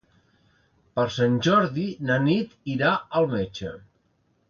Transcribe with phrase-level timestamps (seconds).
[0.99, 3.79] Per Sant Jordi na Nit irà al metge.